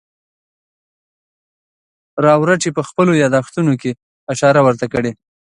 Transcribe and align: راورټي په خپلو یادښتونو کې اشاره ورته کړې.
راورټي 2.25 2.69
په 2.77 2.81
خپلو 2.87 3.11
یادښتونو 3.21 3.73
کې 3.81 3.91
اشاره 4.31 4.59
ورته 4.63 4.85
کړې. 4.93 5.11